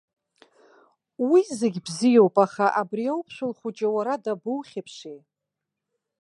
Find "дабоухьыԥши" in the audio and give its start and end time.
4.23-5.17